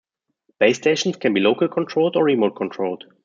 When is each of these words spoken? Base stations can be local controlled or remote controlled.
Base 0.59 0.77
stations 0.77 1.17
can 1.17 1.31
be 1.31 1.39
local 1.39 1.67
controlled 1.67 2.15
or 2.15 2.23
remote 2.23 2.55
controlled. 2.55 3.03